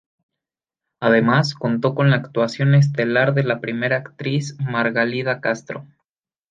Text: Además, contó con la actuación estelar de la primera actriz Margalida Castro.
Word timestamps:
Además, 0.99 1.53
contó 1.53 1.93
con 1.93 2.09
la 2.09 2.15
actuación 2.15 2.73
estelar 2.73 3.35
de 3.35 3.43
la 3.43 3.59
primera 3.61 3.97
actriz 3.97 4.57
Margalida 4.59 5.41
Castro. 5.41 5.85